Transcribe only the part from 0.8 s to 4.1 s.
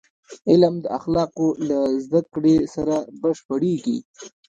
د اخلاقو له زدهکړې سره بشپړېږي.